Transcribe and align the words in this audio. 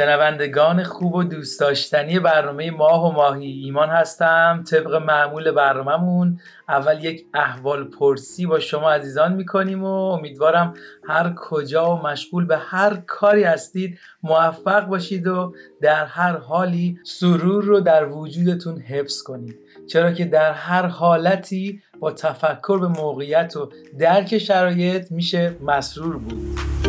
شنوندگان 0.00 0.84
خوب 0.84 1.14
و 1.14 1.24
دوست 1.24 1.60
داشتنی 1.60 2.18
برنامه 2.18 2.70
ماه 2.70 3.08
و 3.08 3.12
ماهی 3.12 3.46
ایمان 3.46 3.88
هستم 3.88 4.64
طبق 4.70 4.94
معمول 4.94 5.50
برنامهمون. 5.50 6.40
اول 6.68 7.04
یک 7.04 7.26
احوال 7.34 7.84
پرسی 7.84 8.46
با 8.46 8.58
شما 8.58 8.90
عزیزان 8.90 9.32
می‌کنیم 9.32 9.84
و 9.84 10.10
امیدوارم 10.10 10.74
هر 11.08 11.34
کجا 11.36 11.96
و 11.96 12.02
مشغول 12.02 12.46
به 12.46 12.56
هر 12.56 13.02
کاری 13.06 13.42
هستید 13.42 13.98
موفق 14.22 14.86
باشید 14.86 15.26
و 15.26 15.54
در 15.82 16.04
هر 16.04 16.36
حالی 16.36 16.98
سرور 17.04 17.64
رو 17.64 17.80
در 17.80 18.04
وجودتون 18.08 18.80
حفظ 18.80 19.22
کنید. 19.22 19.58
چرا 19.88 20.12
که 20.12 20.24
در 20.24 20.52
هر 20.52 20.86
حالتی 20.86 21.82
با 22.00 22.12
تفکر 22.12 22.78
به 22.78 22.88
موقعیت 22.88 23.56
و 23.56 23.70
درک 23.98 24.38
شرایط 24.38 25.12
میشه 25.12 25.56
مسرور 25.62 26.18
بود. 26.18 26.79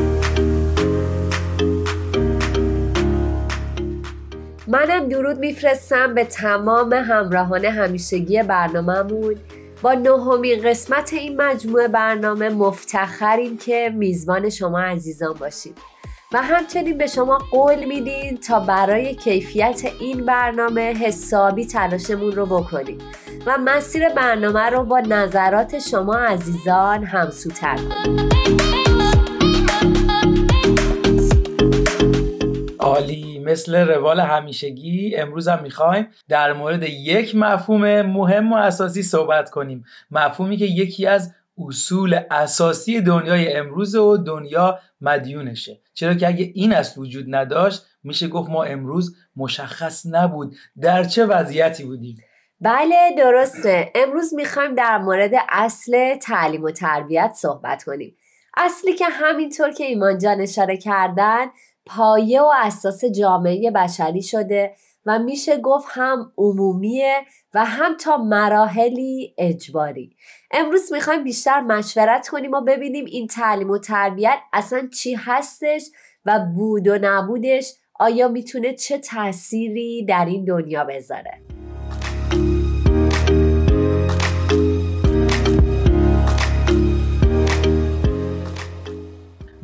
منم 4.71 5.09
درود 5.09 5.39
میفرستم 5.39 6.13
به 6.13 6.23
تمام 6.23 6.93
همراهان 6.93 7.66
همیشگی 7.66 8.43
برنامهمون. 8.43 9.35
با 9.81 9.93
نهمین 9.93 10.62
قسمت 10.62 11.13
این 11.13 11.41
مجموعه 11.41 11.88
برنامه 11.88 12.49
مفتخریم 12.49 13.57
که 13.57 13.93
میزبان 13.95 14.49
شما 14.49 14.79
عزیزان 14.79 15.34
باشید 15.34 15.77
و 16.34 16.41
همچنین 16.41 16.98
به 16.98 17.07
شما 17.07 17.38
قول 17.52 17.85
میدین 17.85 18.38
تا 18.38 18.59
برای 18.59 19.15
کیفیت 19.15 19.81
این 19.99 20.26
برنامه 20.26 20.93
حسابی 20.93 21.65
تلاشمون 21.65 22.31
رو 22.31 22.45
بکنیم 22.45 22.98
و 23.46 23.57
مسیر 23.57 24.09
برنامه 24.09 24.70
رو 24.70 24.84
با 24.84 24.99
نظرات 24.99 25.79
شما 25.79 26.15
عزیزان 26.15 27.03
همسوتر 27.03 27.76
کنیم. 27.76 28.29
عالی. 32.79 33.30
مثل 33.43 33.75
روال 33.75 34.20
همیشگی 34.20 35.15
امروز 35.15 35.47
هم 35.47 35.63
می‌خوایم 35.63 36.07
در 36.29 36.53
مورد 36.53 36.84
یک 36.84 37.35
مفهوم 37.35 38.01
مهم 38.01 38.53
و 38.53 38.55
اساسی 38.55 39.03
صحبت 39.03 39.49
کنیم. 39.49 39.84
مفهومی 40.11 40.57
که 40.57 40.65
یکی 40.65 41.07
از 41.07 41.34
اصول 41.67 42.19
اساسی 42.31 43.01
دنیای 43.01 43.53
امروز 43.53 43.95
و 43.95 44.17
دنیا 44.17 44.79
مدیونشه. 45.01 45.79
چرا 45.93 46.13
که 46.13 46.27
اگه 46.27 46.51
این 46.53 46.73
اصل 46.73 47.01
وجود 47.01 47.25
نداشت 47.27 47.85
میشه 48.03 48.27
گفت 48.27 48.49
ما 48.49 48.63
امروز 48.63 49.15
مشخص 49.35 50.05
نبود 50.05 50.55
در 50.81 51.03
چه 51.03 51.25
وضعیتی 51.25 51.84
بودیم. 51.84 52.17
بله 52.62 52.95
درسته. 53.17 53.91
امروز 53.95 54.34
می‌خوایم 54.34 54.75
در 54.75 54.97
مورد 54.97 55.31
اصل 55.49 56.15
تعلیم 56.15 56.63
و 56.63 56.71
تربیت 56.71 57.31
صحبت 57.35 57.84
کنیم. 57.84 58.17
اصلی 58.57 58.93
که 58.93 59.05
همینطور 59.05 59.71
که 59.71 59.84
ایمان 59.84 60.17
جان 60.17 60.41
اشاره 60.41 60.77
کردن 60.77 61.45
پایه 61.85 62.41
و 62.41 62.51
اساس 62.62 63.05
جامعه 63.05 63.71
بشری 63.71 64.22
شده 64.22 64.75
و 65.06 65.19
میشه 65.19 65.57
گفت 65.57 65.88
هم 65.90 66.31
عمومیه 66.38 67.16
و 67.53 67.66
هم 67.66 67.97
تا 67.97 68.18
مراحلی 68.18 69.35
اجباری. 69.38 70.16
امروز 70.52 70.94
می‌خوایم 70.94 71.24
بیشتر 71.24 71.62
مشورت 71.62 72.28
کنیم 72.28 72.52
و 72.52 72.62
ببینیم 72.62 73.06
این 73.06 73.28
تعلیم 73.28 73.69
و 73.69 73.78
تربیت 73.78 74.38
اصلا 74.53 74.90
چی 74.94 75.13
هستش 75.13 75.84
و 76.25 76.40
بود 76.56 76.88
و 76.88 76.97
نبودش. 77.02 77.74
آیا 78.00 78.28
می‌تونه 78.28 78.74
چه 78.74 78.97
تأثیری 78.97 80.06
در 80.06 80.25
این 80.25 80.46
دنیا 80.46 80.84
بذاره؟ 80.84 81.50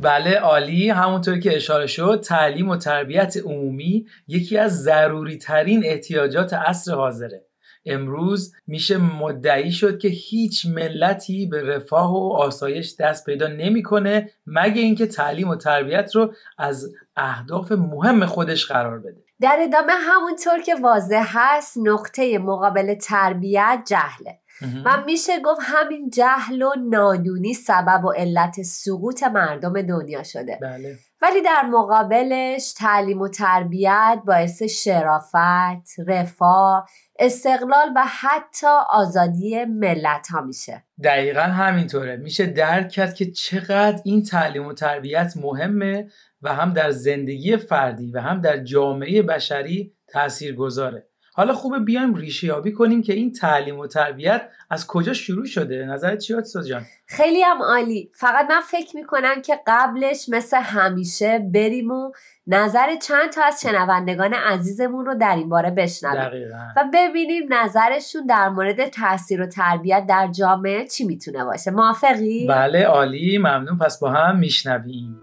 بله 0.02 0.38
عالی. 0.38 0.90
همونطور 0.90 1.38
که 1.38 1.56
اشاره 1.56 1.86
شد 1.86 2.20
تعلیم 2.24 2.68
و 2.68 2.76
تربیت 2.76 3.36
عمومی 3.44 4.06
یکی 4.28 4.58
از 4.58 4.82
ضروری 4.82 5.38
ترین 5.38 5.84
احتیاجات 5.84 6.52
عصر 6.52 6.94
حاضره. 6.94 7.44
امروز 7.86 8.54
میشه 8.66 8.98
مدعی 8.98 9.72
شد 9.72 9.98
که 9.98 10.08
هیچ 10.08 10.66
ملتی 10.66 11.46
به 11.46 11.62
رفاه 11.62 12.12
و 12.12 12.32
آسایش 12.32 12.94
دست 12.98 13.26
پیدا 13.26 13.46
نمی‌کنه 13.46 14.30
مگه 14.46 14.82
اینکه 14.82 15.06
تعلیم 15.06 15.48
و 15.48 15.56
تربیت 15.56 16.14
رو 16.14 16.32
از 16.58 16.94
اهداف 17.16 17.72
مهم 17.72 18.26
خودش 18.26 18.66
قرار 18.66 18.98
بده. 18.98 19.24
در 19.40 19.58
ادامه 19.60 19.92
همونطور 19.92 20.62
که 20.62 20.74
واضح 20.74 21.24
هست 21.28 21.76
نقطه 21.82 22.38
مقابل 22.38 22.94
تربیت 22.94 23.82
جهله. 23.86 24.38
و 24.84 25.02
میشه 25.06 25.40
گفت 25.40 25.60
همین 25.62 26.10
جهل 26.10 26.62
و 26.62 26.70
نادونی 26.90 27.54
سبب 27.54 28.04
و 28.04 28.12
علت 28.12 28.62
سقوط 28.62 29.22
مردم 29.22 29.82
دنیا 29.82 30.22
شده. 30.22 30.58
بله. 30.62 30.98
ولی 31.22 31.42
در 31.42 31.62
مقابلش 31.62 32.72
تعلیم 32.72 33.20
و 33.20 33.28
تربیت 33.28 34.22
باعث 34.26 34.62
شرافت، 34.62 36.00
رفاه، 36.06 36.88
استقلال 37.18 37.88
و 37.96 38.04
حتی 38.06 38.66
آزادی 38.90 39.64
ملت 39.64 40.28
ها 40.30 40.40
میشه. 40.40 40.84
دقیقا 41.04 41.40
همینطوره. 41.40 42.16
میشه 42.16 42.46
درک 42.46 42.88
کرد 42.88 43.14
که 43.14 43.30
چقدر 43.30 44.00
این 44.04 44.22
تعلیم 44.22 44.66
و 44.66 44.72
تربیت 44.72 45.32
مهمه 45.36 46.08
و 46.42 46.54
هم 46.54 46.72
در 46.72 46.90
زندگی 46.90 47.56
فردی 47.56 48.12
و 48.12 48.20
هم 48.20 48.40
در 48.40 48.64
جامعه 48.64 49.22
بشری 49.22 49.94
تأثیر 50.08 50.54
گذاره 50.54 51.07
حالا 51.38 51.52
خوبه 51.52 51.78
بیایم 51.78 52.14
ریشه 52.14 52.46
یابی 52.46 52.72
کنیم 52.72 53.02
که 53.02 53.12
این 53.12 53.32
تعلیم 53.32 53.78
و 53.78 53.86
تربیت 53.86 54.48
از 54.70 54.86
کجا 54.86 55.12
شروع 55.12 55.46
شده؟ 55.46 55.86
نظرت 55.86 56.18
چی 56.18 56.34
جان؟ 56.68 56.82
خیلی 57.06 57.42
هم 57.42 57.62
عالی. 57.62 58.10
فقط 58.14 58.50
من 58.50 58.60
فکر 58.60 58.96
می‌کنم 58.96 59.42
که 59.42 59.60
قبلش 59.66 60.28
مثل 60.28 60.56
همیشه 60.56 61.38
بریم 61.54 61.90
و 61.90 62.12
نظر 62.46 62.96
چند 63.02 63.30
تا 63.30 63.44
از 63.44 63.60
شنوندگان 63.60 64.34
عزیزمون 64.34 65.06
رو 65.06 65.14
در 65.14 65.36
این 65.36 65.48
باره 65.48 65.70
بشنویم. 65.70 66.50
و 66.76 66.84
ببینیم 66.94 67.42
نظرشون 67.54 68.26
در 68.26 68.48
مورد 68.48 68.88
تاثیر 68.88 69.42
و 69.42 69.46
تربیت 69.46 70.06
در 70.08 70.28
جامعه 70.38 70.86
چی 70.86 71.04
می‌تونه 71.04 71.44
باشه. 71.44 71.70
موافقی؟ 71.70 72.46
بله 72.46 72.84
عالی. 72.84 73.38
ممنون. 73.38 73.78
پس 73.78 73.98
با 73.98 74.10
هم 74.10 74.38
میشنویم. 74.38 75.20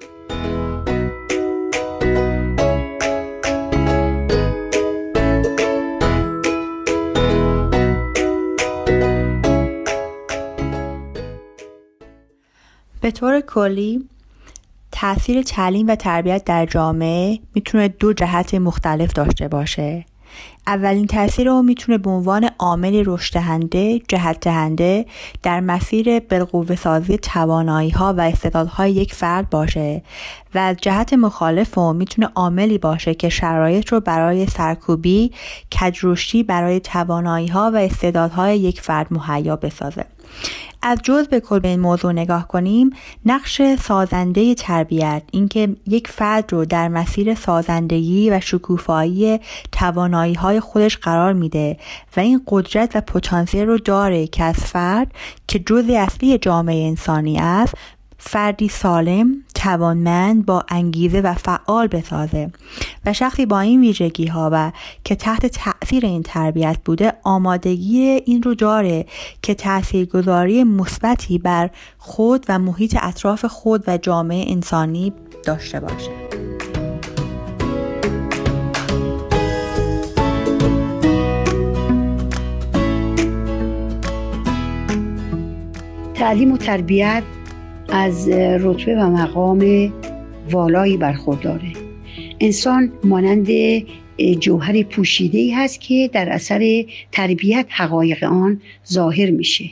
به 13.06 13.12
طور 13.12 13.42
کلی 13.42 14.10
تاثیر 14.92 15.42
تعلیم 15.42 15.88
و 15.88 15.96
تربیت 15.96 16.44
در 16.46 16.66
جامعه 16.66 17.40
می‌تونه 17.56 17.88
دو 17.88 18.14
جهت 18.14 18.54
مختلف 18.54 19.14
داشته 19.14 19.48
باشه. 19.48 20.06
اولین 20.68 21.08
تاثیر 21.08 21.48
رو 21.48 21.62
می‌تونه 21.62 21.98
به 21.98 22.10
عنوان 22.10 22.50
عامل 22.60 23.04
رشد 23.06 23.34
دهنده 23.34 24.00
جهت 24.00 24.40
دهنده 24.40 25.06
در 25.44 25.60
مسیر 25.60 26.20
بالقوه 26.20 26.76
سازی 26.76 27.18
توانایی 27.18 27.90
ها 27.90 28.14
و 28.14 28.22
استعدادهای 28.22 28.92
یک 28.92 29.14
فرد 29.14 29.50
باشه 29.50 30.02
و 30.56 30.58
از 30.58 30.78
جهت 30.82 31.14
مخالف 31.14 31.76
رو 31.76 31.94
می‌تونه 31.94 32.30
عاملی 32.36 32.78
باشه 32.78 33.14
که 33.14 33.30
شرایط 33.30 33.88
رو 33.94 34.00
برای 34.00 34.48
سرکوبی 34.48 35.32
کجروشی 35.80 36.44
برای 36.44 36.80
توانایی 36.80 37.48
ها 37.48 37.72
و 37.74 37.76
استعدادهای 37.76 38.60
یک 38.60 38.82
فرد 38.82 39.08
مهیا 39.12 39.56
بسازه. 39.56 40.06
از 40.88 41.00
جز 41.04 41.28
به 41.28 41.40
کل 41.40 41.60
به 41.60 41.68
این 41.68 41.80
موضوع 41.80 42.12
نگاه 42.12 42.48
کنیم 42.48 42.90
نقش 43.26 43.62
سازنده 43.76 44.56
تربیت 44.56 45.24
اینکه 45.32 45.76
یک 45.88 46.08
فرد 46.08 46.54
رو 46.54 46.66
در 46.66 46.88
مسیر 46.88 47.36
سازندگی 47.36 48.30
و 48.30 48.40
شکوفایی 48.40 49.40
توانایی 49.72 50.34
های 50.34 50.60
خودش 50.60 50.98
قرار 50.98 51.34
میده 51.34 51.78
و 52.18 52.20
این 52.20 52.42
قدرت 52.48 52.96
و 52.96 53.02
پتانسیل 53.02 53.66
رو 53.68 53.78
داره 53.78 54.28
که 54.28 54.44
از 54.44 54.56
فرد 54.56 55.12
که 55.48 55.60
جز 55.60 55.90
اصلی 55.90 56.38
جامعه 56.38 56.88
انسانی 56.88 57.38
است 57.40 57.74
فردی 58.28 58.70
سالم 58.70 59.36
توانمند 59.56 60.46
با 60.46 60.66
انگیزه 60.70 61.22
و 61.22 61.34
فعال 61.34 61.88
بسازه 61.88 62.52
و 63.06 63.14
شخصی 63.14 63.46
با 63.46 63.60
این 63.60 63.82
ویژگی 63.82 64.28
ها 64.28 64.50
و 64.54 64.72
که 65.04 65.16
تحت 65.16 65.46
تأثیر 65.46 66.06
این 66.06 66.24
تربیت 66.24 66.78
بوده 66.86 67.14
آمادگی 67.24 68.00
این 68.26 68.44
رو 68.44 68.56
داره 68.56 69.06
که 69.42 69.54
تاثیرگذاری 69.54 70.64
مثبتی 70.64 71.38
بر 71.38 71.70
خود 71.98 72.46
و 72.50 72.60
محیط 72.60 72.98
اطراف 73.02 73.46
خود 73.46 73.84
و 73.88 73.98
جامعه 73.98 74.52
انسانی 74.52 75.14
داشته 75.46 75.80
باشه. 75.80 76.12
تعلیم 86.14 86.52
و 86.52 86.58
تربیت 86.58 87.24
از 87.90 88.30
رتبه 88.30 88.96
و 88.96 89.10
مقام 89.10 89.94
والایی 90.52 90.98
برخورداره. 90.98 91.74
انسان 92.40 92.92
مانند 93.04 93.48
جوهر 94.40 94.84
پوشیده 94.84 95.38
ای 95.38 95.52
هست 95.52 95.82
که 95.82 96.10
در 96.14 96.30
اثر 96.30 96.86
تربیت 97.12 97.66
حقایق 97.70 98.24
آن 98.24 98.62
ظاهر 98.92 99.32
میشه. 99.32 99.70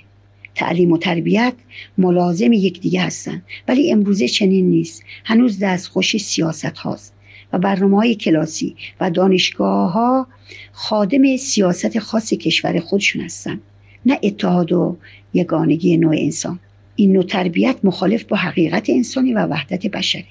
تعلیم 0.56 0.92
و 0.92 0.98
تربیت 0.98 1.54
ملازم 1.98 2.54
یکدیگه 2.54 3.01
هستند 3.01 3.44
ولی 3.68 3.92
امروزه 3.92 4.27
چنین 4.27 4.69
نیست. 4.69 5.04
هنوز 5.25 5.60
دستخوش 5.60 6.18
سیاست 6.18 6.77
هاست 6.77 7.13
و 7.54 7.57
برنامه 7.57 7.98
های 7.98 8.15
کلاسی 8.15 8.75
و 9.00 9.12
دانشگاه 9.12 9.92
ها 9.92 10.27
خادم 10.71 11.38
سیاست 11.38 12.00
خاص 12.00 12.33
کشور 12.33 12.80
خودشون 12.80 13.21
هستن 13.21 13.60
نه 14.06 14.19
اتحاد 14.24 14.71
و 14.71 14.98
یگانگی 15.33 15.98
نوع 15.98 16.15
انسان. 16.18 16.60
این 16.95 17.13
نوع 17.13 17.24
تربیت 17.24 17.75
مخالف 17.84 18.24
با 18.24 18.38
حقیقت 18.38 18.90
انسانی 18.90 19.34
و 19.34 19.45
وحدت 19.45 19.88
بشری. 19.88 20.25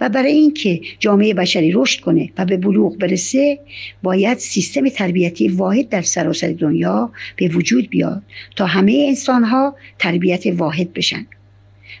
و 0.00 0.08
برای 0.08 0.32
اینکه 0.32 0.80
جامعه 0.98 1.34
بشری 1.34 1.72
رشد 1.72 2.00
کنه 2.00 2.30
و 2.38 2.44
به 2.44 2.56
بلوغ 2.56 2.98
برسه 2.98 3.58
باید 4.02 4.38
سیستم 4.38 4.88
تربیتی 4.88 5.48
واحد 5.48 5.88
در 5.88 6.02
سراسر 6.02 6.52
دنیا 6.52 7.10
به 7.36 7.48
وجود 7.48 7.90
بیاد 7.90 8.22
تا 8.56 8.66
همه 8.66 9.04
انسان 9.08 9.44
ها 9.44 9.76
تربیت 9.98 10.46
واحد 10.46 10.92
بشن. 10.92 11.26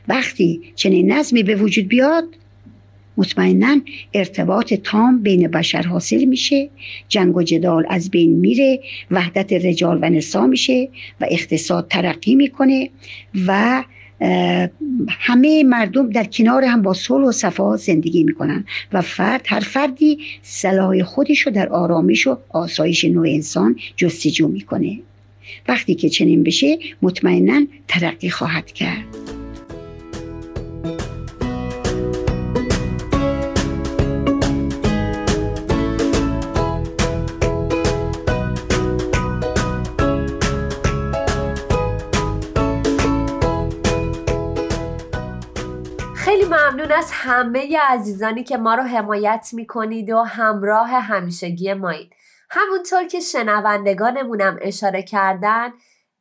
وقتی 0.08 0.60
چنین 0.74 1.12
نظمی 1.12 1.42
به 1.42 1.54
وجود 1.54 1.88
بیاد 1.88 2.24
مطمئنا 3.16 3.80
ارتباط 4.14 4.74
تام 4.74 5.22
بین 5.22 5.48
بشر 5.48 5.82
حاصل 5.82 6.24
میشه 6.24 6.70
جنگ 7.08 7.36
و 7.36 7.42
جدال 7.42 7.86
از 7.88 8.10
بین 8.10 8.32
میره 8.32 8.80
وحدت 9.10 9.52
رجال 9.52 9.98
و 10.02 10.10
نسا 10.10 10.46
میشه 10.46 10.88
و 11.20 11.26
اقتصاد 11.30 11.86
ترقی 11.88 12.34
می‌کنه 12.34 12.90
و 13.46 13.84
همه 15.08 15.64
مردم 15.64 16.10
در 16.10 16.24
کنار 16.24 16.64
هم 16.64 16.82
با 16.82 16.94
صلح 16.94 17.24
و 17.24 17.32
صفا 17.32 17.76
زندگی 17.76 18.24
می‌کنن 18.24 18.64
و 18.92 19.00
فرد 19.00 19.44
هر 19.46 19.60
فردی 19.60 20.18
صلاح 20.42 21.02
خودش 21.02 21.40
رو 21.40 21.52
در 21.52 21.68
آرامش 21.68 22.26
و 22.26 22.36
آسایش 22.48 23.04
نوع 23.04 23.28
انسان 23.28 23.76
جستجو 23.96 24.48
می‌کنه. 24.48 24.98
وقتی 25.68 25.94
که 25.94 26.08
چنین 26.08 26.42
بشه 26.42 26.78
مطمئنا 27.02 27.66
ترقی 27.88 28.30
خواهد 28.30 28.72
کرد. 28.72 29.41
همه 47.32 47.78
عزیزانی 47.88 48.44
که 48.44 48.56
ما 48.56 48.74
رو 48.74 48.82
حمایت 48.82 49.48
می‌کنید 49.52 50.10
و 50.10 50.22
همراه 50.22 50.88
همیشگی 50.88 51.74
مایید 51.74 52.12
همونطور 52.50 53.04
که 53.04 53.20
شنوندگانمونم 53.20 54.58
اشاره 54.62 55.02
کردن 55.02 55.68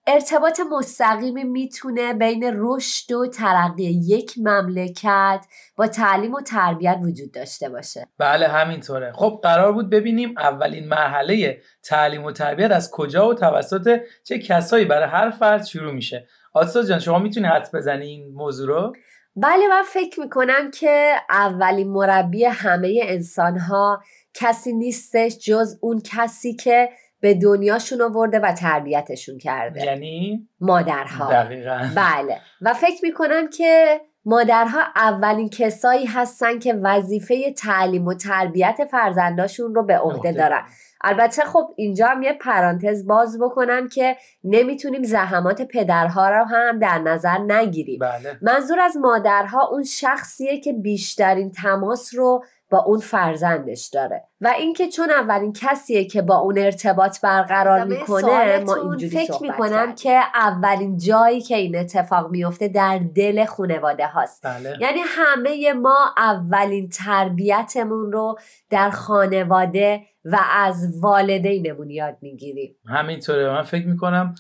ارتباط 0.08 0.60
مستقیمی 0.72 1.44
می‌تونه 1.44 2.14
بین 2.14 2.54
رشد 2.56 3.12
و 3.12 3.28
ترقی 3.28 3.84
یک 3.84 4.34
مملکت 4.38 5.46
با 5.76 5.88
تعلیم 5.88 6.34
و 6.34 6.42
تربیت 6.42 6.98
وجود 7.02 7.32
داشته 7.32 7.70
باشه. 7.70 8.08
بله 8.18 8.48
همینطوره. 8.48 9.12
خب 9.16 9.40
قرار 9.44 9.72
بود 9.72 9.90
ببینیم 9.90 10.34
اولین 10.38 10.88
مرحله 10.88 11.62
تعلیم 11.84 12.24
و 12.24 12.32
تربیت 12.32 12.72
از 12.72 12.92
کجا 12.92 13.30
و 13.30 13.34
توسط 13.34 14.02
چه 14.24 14.40
کسایی 14.40 14.86
برای 14.86 15.10
هر 15.10 15.30
فرد 15.30 15.66
شروع 15.66 15.94
میشه. 15.94 16.28
آتسا 16.54 16.84
جان 16.84 17.00
شما 17.00 17.20
می‌تونی 17.20 17.48
حد 17.48 17.70
بزنی 17.74 18.06
این 18.06 18.34
موضوع 18.34 18.68
رو؟ 18.68 18.94
بله 19.36 19.68
من 19.68 19.84
فکر 19.84 20.20
می‌کنم 20.20 20.72
که 20.72 21.16
اولین 21.30 21.90
مربی 21.90 22.46
همه 22.46 23.00
انسان 23.04 23.58
ها 23.58 24.04
کسی 24.34 24.74
نیستش 24.74 25.38
جز 25.38 25.78
اون 25.82 26.02
کسی 26.06 26.56
که 26.56 26.90
به 27.20 27.34
دنیاشون 27.34 28.02
آورده 28.02 28.40
و 28.40 28.52
تربیتشون 28.52 29.38
کرده. 29.38 29.86
یعنی؟ 29.86 30.48
مادرها. 30.60 31.32
دقیقا. 31.32 31.90
بله. 31.96 32.42
و 32.62 32.74
فکر 32.74 33.00
می‌کنم 33.04 33.50
که 33.50 34.02
مادرها 34.26 34.82
اولین 34.96 35.50
کسایی 35.50 36.06
هستن 36.06 36.60
که 36.60 36.74
وظیفه 36.74 37.52
تعلیم 37.52 38.06
و 38.06 38.14
تربیت 38.14 38.78
فرزنداشون 38.92 39.76
رو 39.76 39.86
به 39.86 39.98
عهده 39.98 40.32
دارن. 40.32 40.62
البته 41.04 41.42
خب 41.42 41.74
اینجا 41.76 42.08
هم 42.08 42.24
یه 42.24 42.34
پرانتز 42.34 43.08
باز 43.08 43.40
بکنم 43.40 43.90
که 43.90 44.18
نمی‌تونیم 44.44 45.04
زحمات 45.04 45.62
پدرها 45.62 46.30
رو 46.30 46.46
هم 46.46 46.80
در 46.80 47.00
نظر 47.00 47.38
نگیریم. 47.38 48.00
بله. 48.00 48.38
منظور 48.42 48.80
از 48.80 48.98
مادرها 48.98 49.68
اون 49.68 49.84
شخصیه 49.84 50.60
که 50.60 50.74
بیشترین 50.74 51.52
تماس 51.52 52.16
رو 52.16 52.44
با 52.72 52.78
اون 52.78 53.00
فرزندش 53.00 53.88
داره. 53.88 54.24
و 54.42 54.54
اینکه 54.60 54.88
چون 54.88 55.10
اولین 55.10 55.54
کسیه 55.54 56.06
که 56.06 56.22
با 56.22 56.38
اون 56.38 56.58
ارتباط 56.58 57.22
برقرار 57.22 57.84
می‌کنه 57.84 58.64
ما 58.64 58.76
اینجوری 58.76 59.10
فکر 59.10 59.42
می‌کنم 59.42 59.96
که 59.96 60.20
اولین 60.36 60.98
جایی 60.98 61.42
که 61.42 61.56
این 61.56 61.78
اتفاق 61.78 62.32
میفته 62.32 62.68
در 62.68 63.00
دل 63.16 63.46
خانواده 63.46 64.08
هاست. 64.08 64.46
بله. 64.46 64.78
یعنی 64.80 65.00
همه 65.06 65.74
ما 65.74 65.98
اولین 66.18 66.90
تربیتمون 66.90 68.12
رو 68.12 68.36
در 68.70 68.90
خانواده 68.90 70.02
و 70.26 70.40
از 70.52 71.00
والدینمون 71.02 71.90
یاد 71.90 72.18
می‌گیریم. 72.22 72.76
همینطوره. 72.88 73.50
من 73.50 73.64
فکر 73.64 73.88
می‌کنم 73.88 74.36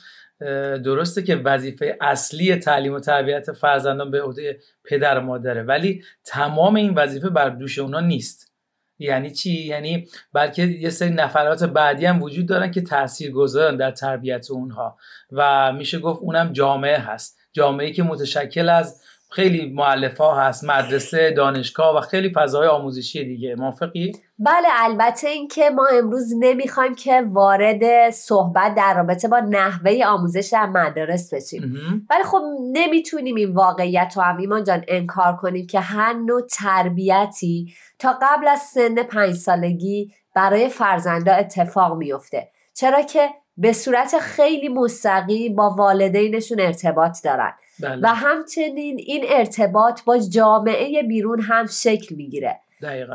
درسته 0.84 1.24
که 1.24 1.36
وظیفه 1.36 1.98
اصلی 2.02 2.56
تعلیم 2.56 2.94
و 2.94 3.00
تربیت 3.00 3.52
فرزندان 3.52 4.12
به 4.12 4.22
عهده 4.22 4.60
پدر 4.84 5.18
و 5.18 5.22
مادره 5.22 5.64
ولی 5.64 6.04
تمام 6.24 6.76
این 6.76 6.94
وظیفه 6.94 7.30
بر 7.30 7.50
دوش 7.50 7.80
اونا 7.80 8.00
نیست. 8.00 8.52
یعنی 9.00 9.32
چی؟ 9.32 9.52
یعنی 9.52 10.08
بلکه 10.34 10.64
یه 10.64 10.90
سری 10.90 11.10
نفرات 11.10 11.64
بعدی 11.64 12.06
هم 12.06 12.22
وجود 12.22 12.46
دارن 12.46 12.72
که 12.72 12.82
تأثیر 12.82 13.32
گذارن 13.32 13.78
در 13.78 13.92
تربیت 13.92 14.52
اونها. 14.52 14.98
و 15.32 15.74
میشه 15.74 16.00
گفت 16.00 16.22
اونم 16.22 16.54
جامعه 16.54 16.98
هست. 16.98 17.40
جامعه 17.54 17.92
که 17.92 18.04
متشکل 18.04 18.70
از 18.70 19.02
خیلی 19.31 19.74
معلف 19.74 20.18
ها 20.18 20.36
هست 20.36 20.63
مدرسه 20.63 21.31
دانشگاه 21.31 21.98
و 21.98 22.01
خیلی 22.01 22.31
فضای 22.36 22.68
آموزشی 22.68 23.25
دیگه. 23.25 23.56
موافقی؟ 23.56 24.12
بله 24.39 24.68
البته 24.72 25.28
اینکه 25.28 25.69
ما 25.69 25.88
امروز 25.94 26.33
نمی‌خوایم 26.39 26.95
که 26.95 27.24
وارد 27.31 28.10
صحبت 28.10 28.75
در 28.75 28.94
رابطه 28.94 29.28
با 29.28 29.39
نحوه 29.39 30.06
آموزش 30.06 30.50
در 30.51 30.66
مدارس 30.66 31.33
بشیم. 31.33 31.62
ولی 32.10 32.24
خب 32.24 32.42
نمی‌تونیم 32.72 33.36
این 33.36 33.54
واقعیت 33.54 34.13
رو 34.16 34.22
هم 34.22 34.38
ایمان 34.38 34.63
جان 34.63 34.83
انکار 34.88 35.36
کنیم 35.36 35.68
که 35.68 35.80
هر 35.80 36.13
نوع 36.13 36.42
تربیتی 36.42 37.74
تا 38.00 38.19
قبل 38.22 38.48
از 38.48 38.60
سن 38.60 39.04
پنج 39.04 39.33
سالگی 39.33 40.13
برای 40.36 40.69
فرزندا 40.69 41.33
اتفاق 41.33 41.98
میفته 41.98 42.51
چرا 42.74 43.02
که 43.02 43.30
به 43.57 43.73
صورت 43.73 44.19
خیلی 44.19 44.69
مستقیم 44.69 45.56
با 45.56 45.69
والدینشون 45.69 46.59
ارتباط 46.59 47.23
دارن. 47.23 47.52
بله. 47.81 48.02
و 48.04 48.07
همچنین 48.07 48.97
این 49.00 49.26
ارتباط 49.30 50.02
با 50.04 50.18
جامعه 50.18 51.04
بیرون 51.04 51.42
هم 51.42 51.66
شکل 51.66 52.16
می‌گیره. 52.16 52.59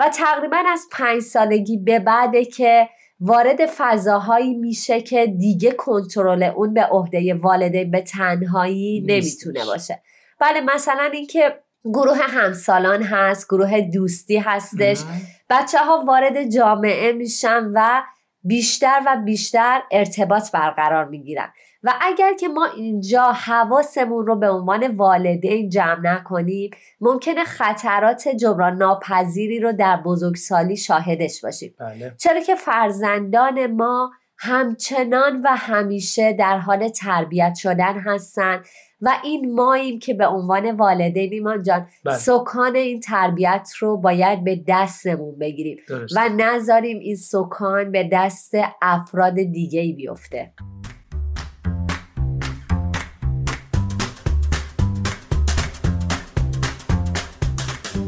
و 0.01 0.09
تقریبا 0.09 0.63
از 0.73 0.87
پنج 0.93 1.23
سالگی 1.23 1.77
به 1.77 1.99
بعده 1.99 2.45
که 2.45 2.89
وارد 3.21 3.67
فضاهایی 3.67 4.55
میشه 4.55 5.01
که 5.01 5.27
دیگه 5.27 5.73
کنترل 5.73 6.43
اون 6.43 6.75
به 6.75 6.83
عهده 6.83 7.35
والدین 7.35 7.91
به 7.91 8.01
تنهایی 8.01 9.01
نمی‌تونه 9.07 9.65
باشه. 9.65 10.03
بله 10.41 10.61
مثلا 10.61 11.11
اینکه 11.13 11.59
گروه 11.85 12.19
همسالان 12.19 13.03
هست 13.03 13.49
گروه 13.49 13.81
دوستی 13.81 14.39
هستش. 14.39 14.99
بچه 15.51 15.79
ها 15.79 16.05
وارد 16.07 16.51
جامعه 16.51 17.13
میشن 17.13 17.71
و 17.75 18.03
بیشتر 18.45 19.01
و 19.07 19.17
بیشتر 19.25 19.83
ارتباط 19.91 20.51
برقرار 20.53 21.05
می‌گیرن. 21.05 21.49
و 21.87 21.93
اگر 22.01 22.35
که 22.35 22.49
ما 22.49 22.65
اینجا 22.65 23.33
حواسمون 23.33 24.27
رو 24.27 24.37
به 24.37 24.51
عنوان 24.51 24.97
والدین 24.97 25.69
جمع 25.69 26.01
نکنیم 26.03 26.71
ممکنه 27.01 27.45
خطرات 27.45 28.29
جبران 28.29 28.77
ناپذیری 28.77 29.61
رو 29.61 29.73
در 29.73 29.97
بزرگسالی 29.97 30.77
شاهدش 30.77 31.41
باشیم 31.41 31.75
بله. 31.79 32.15
چرا 32.19 32.41
که 32.41 32.55
فرزندان 32.55 33.67
ما 33.67 34.13
همچنان 34.39 35.41
و 35.41 35.49
همیشه 35.57 36.33
در 36.33 36.59
حال 36.59 36.89
تربیت 36.89 37.55
شدن 37.55 37.99
هستن 37.99 38.63
و 39.01 39.11
این 39.25 39.55
ماییم 39.55 39.99
که 39.99 40.15
به 40.15 40.27
عنوان 40.27 40.77
والدین 40.77 41.33
ایمان 41.33 41.63
جان 41.63 41.87
بله. 42.05 42.15
سکان 42.15 42.77
این 42.77 43.01
تربیت 43.01 43.71
رو 43.79 43.97
باید 43.97 44.45
به 44.45 44.61
دستمون 44.69 45.39
بگیریم 45.39 45.79
درست. 45.89 46.17
و 46.17 46.29
نذاریم 46.29 46.99
این 46.99 47.17
سکان 47.17 47.93
به 47.93 48.09
دست 48.13 48.55
افراد 48.83 49.35
دیگه 49.35 49.81
ای 49.81 49.93
بیفته 49.93 50.53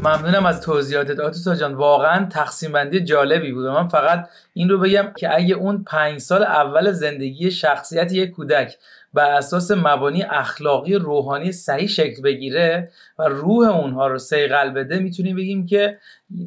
ممنونم 0.03 0.45
از 0.45 0.61
توضیحاتت 0.61 1.19
آتوسا 1.19 1.55
جان. 1.55 1.73
واقعا 1.73 2.25
تقسیم 2.25 2.71
بندی 2.71 2.99
جالبی 2.99 3.51
بود. 3.51 3.65
من 3.65 3.87
فقط 3.87 4.29
این 4.53 4.69
رو 4.69 4.79
بگم 4.79 5.13
که 5.17 5.35
اگه 5.35 5.55
اون 5.55 5.83
پنج 5.83 6.19
سال 6.19 6.43
اول 6.43 6.91
زندگی 6.91 7.51
شخصیت 7.51 8.13
یک 8.13 8.31
کودک 8.31 8.77
بر 9.13 9.31
اساس 9.31 9.71
مبانی 9.71 10.23
اخلاقی 10.23 10.95
روحانی 10.95 11.51
صحیح 11.51 11.87
شکل 11.87 12.21
بگیره 12.21 12.91
و 13.19 13.23
روح 13.23 13.67
اونها 13.67 14.07
رو 14.07 14.19
سیقل 14.19 14.69
بده 14.69 14.99
می‌تونیم 14.99 15.35
بگیم 15.35 15.65
که 15.65 15.97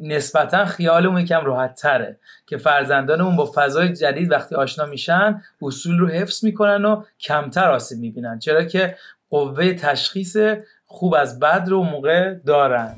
نسبتا 0.03 0.65
خیالمون 0.65 1.21
یکم 1.21 1.45
راحت 1.45 1.75
تره 1.75 2.19
که 2.47 2.57
فرزندانمون 2.57 3.35
با 3.35 3.51
فضای 3.55 3.89
جدید 3.93 4.31
وقتی 4.31 4.55
آشنا 4.55 4.85
میشن 4.85 5.41
اصول 5.61 5.97
رو 5.97 6.07
حفظ 6.07 6.43
می‌کنن 6.43 6.85
و 6.85 7.03
کمتر 7.19 7.71
آسیب 7.71 7.99
می‌بینن. 7.99 8.39
چرا 8.39 8.63
که 8.63 8.97
قوه 9.29 9.73
تشخیص 9.73 10.37
خوب 10.85 11.15
از 11.15 11.39
بد 11.39 11.65
رو 11.67 11.83
موقع 11.83 12.33
دارن. 12.33 12.95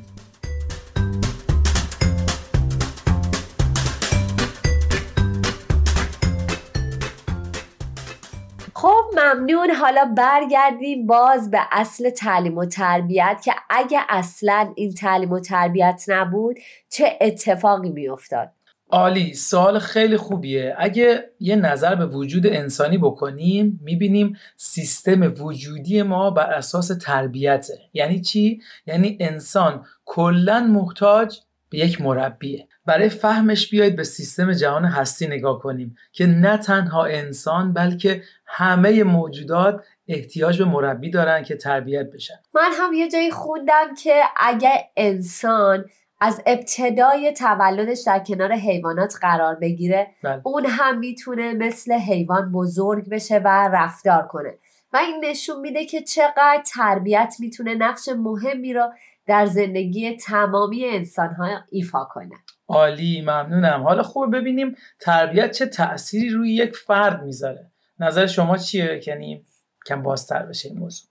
ممنون. 9.25 9.71
حالا 9.71 10.05
برگردیم 10.17 11.07
باز 11.07 11.51
به 11.51 11.59
اصل 11.71 12.09
تعلیم 12.09 12.57
و 12.57 12.65
تربیت 12.65 13.41
که 13.45 13.53
اگه 13.69 13.99
اصلا 14.09 14.73
این 14.75 14.93
تعلیم 14.93 15.31
و 15.31 15.39
تربیت 15.39 16.05
نبود 16.07 16.55
چه 16.89 17.17
اتفاقی 17.21 17.89
میافتاد؟ 17.89 18.51
عالی 18.89 19.33
سوال 19.33 19.79
خیلی 19.79 20.17
خوبیه. 20.17 20.75
اگه 20.77 21.29
یه 21.39 21.55
نظر 21.55 21.95
به 21.95 22.05
وجود 22.05 22.47
انسانی 22.47 22.97
بکنیم 22.97 23.79
می‌بینیم 23.83 24.37
سیستم 24.57 25.33
وجودی 25.39 26.01
ما 26.01 26.29
بر 26.29 26.53
اساس 26.53 26.87
تربیته. 26.87 27.79
یعنی 27.93 28.21
چی؟ 28.21 28.61
یعنی 28.87 29.17
انسان 29.19 29.85
کلا 30.05 30.59
محتاج 30.59 31.39
یک 31.75 32.01
مربیه. 32.01 32.67
برای 32.85 33.09
فهمش 33.09 33.69
بیاید 33.69 33.95
به 33.95 34.03
سیستم 34.03 34.53
جهان 34.53 34.85
هستی 34.85 35.27
نگاه 35.27 35.59
کنیم 35.59 35.95
که 36.11 36.25
نه 36.25 36.57
تنها 36.57 37.05
انسان 37.05 37.73
بلکه 37.73 38.23
همه 38.45 39.03
موجودات 39.03 39.85
احتیاج 40.07 40.57
به 40.57 40.65
مربی 40.65 41.09
دارن 41.09 41.43
که 41.43 41.55
تربیت 41.55 42.11
بشن. 42.11 42.35
من 42.53 42.69
هم 42.79 42.93
یه 42.93 43.09
جایی 43.09 43.31
خوندم 43.31 43.95
که 44.03 44.21
اگه 44.37 44.89
انسان 44.97 45.85
از 46.21 46.41
ابتدای 46.45 47.31
تولدش 47.31 48.03
در 48.05 48.19
کنار 48.19 48.53
حیوانات 48.53 49.15
قرار 49.21 49.55
بگیره 49.55 50.07
بله. 50.23 50.41
اون 50.43 50.65
هم 50.65 50.99
می‌تونه 50.99 51.53
مثل 51.53 51.93
حیوان 51.93 52.51
بزرگ 52.51 53.09
بشه 53.09 53.37
و 53.39 53.69
رفتار 53.73 54.27
کنه. 54.27 54.53
و 54.93 54.97
این 54.97 55.25
نشون 55.25 55.59
میده 55.61 55.85
که 55.85 56.01
چقدر 56.01 56.63
تربیت 56.75 57.35
می‌تونه 57.39 57.75
نقش 57.75 58.09
مهمی 58.17 58.73
رو 58.73 58.91
در 59.27 59.45
زندگی 59.45 60.17
تمامی 60.17 60.85
انسانها 60.85 61.47
ایفا 61.69 62.03
کنه 62.03 62.35
عالی 62.67 63.21
ممنونم. 63.21 63.83
حالا 63.83 64.03
خوب 64.03 64.35
ببینیم 64.35 64.75
تربیت 64.99 65.51
چه 65.51 65.65
تأثیری 65.65 66.29
روی 66.29 66.53
یک 66.53 66.75
فرد 66.75 67.23
می‌ذاره. 67.23 67.71
نظر 67.99 68.25
شما 68.25 68.57
چیه؟ 68.57 69.01
یعنی 69.07 69.45
کم 69.87 70.03
بازتر 70.03 70.45
بشه 70.45 70.69
این 70.69 70.79
موضوع. 70.79 71.07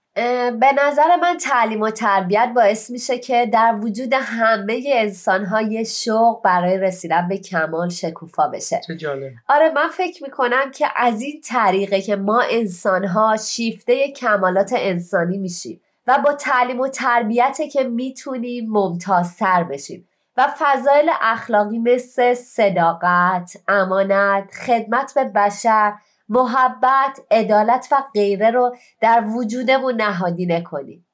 به 0.51 0.67
نظر 0.77 1.15
من 1.21 1.37
تعلیم 1.37 1.81
و 1.81 1.89
تربیت 1.89 2.51
باعث 2.55 2.89
میشه 2.89 3.17
که 3.17 3.45
در 3.53 3.75
وجود 3.81 4.13
همه 4.13 4.83
انسان 4.87 5.45
ها 5.45 5.61
یه 5.61 5.83
شوق 5.83 6.43
برای 6.43 6.77
رسیدن 6.77 7.27
به 7.27 7.37
کمال 7.37 7.89
شکوفا 7.89 8.47
بشه. 8.47 8.81
چه 8.87 8.95
جالب. 8.95 9.31
آره 9.49 9.71
من 9.71 9.87
فکر 9.87 10.23
می‌کنم 10.23 10.71
که 10.71 10.87
از 10.95 11.21
این 11.21 11.41
طریقه 11.41 12.01
که 12.01 12.15
ما 12.15 12.43
انسان 12.51 13.05
ها 13.05 13.37
شیفته 13.37 14.11
کمالات 14.11 14.73
انسانی 14.77 15.37
میشیم. 15.37 15.81
و 16.07 16.19
با 16.25 16.33
تعلیم 16.33 16.79
و 16.79 16.87
تربیت 16.87 17.57
که 17.73 17.83
می‌تونیم 17.83 18.69
ممتازتر 18.69 19.63
بشیم. 19.63 20.09
و 20.37 20.53
فضایل 20.59 21.09
اخلاقی 21.21 21.79
مثل 21.79 22.33
صداقت، 22.33 23.57
امانت، 23.67 24.51
خدمت 24.67 25.13
به 25.15 25.23
بشر، 25.23 25.93
محبت، 26.29 27.19
عدالت 27.31 27.87
و 27.91 28.03
غیره 28.13 28.51
رو 28.51 28.75
در 29.01 29.23
وجودمون 29.35 30.01
نهادینه 30.01 30.61
کنیم. 30.61 31.04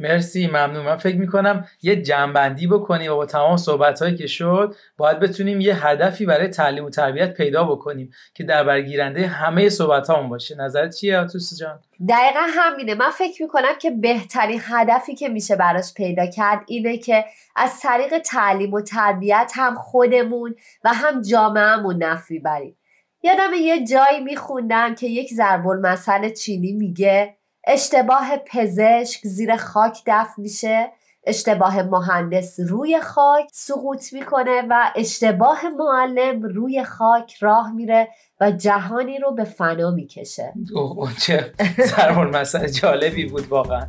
مرسی 0.00 0.46
ممنون. 0.46 0.84
من 0.84 0.96
فکر 0.96 1.16
می‌کنم 1.16 1.64
یه 1.82 2.02
جنبندی 2.02 2.66
بکنیم 2.66 3.12
و 3.12 3.16
با 3.16 3.26
تمام 3.26 3.56
صحبت 3.56 4.16
که 4.16 4.26
شد 4.26 4.74
باید 4.96 5.20
بتونیم 5.20 5.60
یه 5.60 5.86
هدفی 5.86 6.26
برای 6.26 6.48
تعلیم 6.48 6.84
و 6.84 6.90
تربیت 6.90 7.34
پیدا 7.34 7.64
بکنیم 7.64 8.10
که 8.34 8.44
در 8.44 8.64
برگیرنده 8.64 9.26
همه 9.26 9.68
صحبت 9.68 10.10
باشه. 10.10 10.56
نظرت 10.56 10.94
چیه 10.94 11.18
آتوس 11.18 11.58
جان؟ 11.58 11.80
دقیقا 12.08 12.40
همینه. 12.48 12.94
من 12.94 13.10
فکر 13.10 13.42
می‌کنم 13.42 13.78
که 13.80 13.90
بهترین 13.90 14.60
هدفی 14.64 15.14
که 15.14 15.28
میشه 15.28 15.56
براش 15.56 15.94
پیدا 15.94 16.26
کرد 16.26 16.60
اینه 16.66 16.98
که 16.98 17.24
از 17.56 17.80
طریق 17.80 18.18
تعلیم 18.18 18.72
و 18.72 18.80
تربیت 18.80 19.52
هم 19.54 19.74
خودمون 19.74 20.54
و 20.84 20.88
هم 20.92 21.22
جامعهمون 21.22 22.02
نفی 22.02 22.38
بریم. 22.38 22.76
یادم 23.22 23.50
یه 23.60 23.86
جایی 23.86 24.20
میخوندم 24.20 24.94
که 24.94 25.06
یک 25.06 25.34
ضرب 25.34 25.68
المثل 25.68 26.28
چینی 26.28 26.72
میگه 26.72 27.36
اشتباه 27.64 28.36
پزشک 28.36 29.20
زیر 29.22 29.56
خاک 29.56 30.02
دفن 30.06 30.42
میشه. 30.42 30.92
اشتباه 31.26 31.82
مهندس 31.82 32.60
روی 32.68 33.00
خاک 33.00 33.48
سقوط 33.52 34.12
می‌کنه 34.12 34.62
و 34.70 34.92
اشتباه 34.96 35.62
معلم 35.78 36.42
روی 36.42 36.84
خاک 36.84 37.34
راه 37.40 37.72
میره 37.72 38.08
و 38.40 38.50
جهانی 38.50 39.18
رو 39.18 39.34
به 39.34 39.44
فنا 39.44 39.90
می‌کشه. 39.90 40.52
اوه 40.74 41.16
چه 41.18 41.52
ضرب 41.86 42.18
المثل 42.18 42.66
جالبی 42.66 43.24
بود 43.26 43.48
واقعا. 43.48 43.86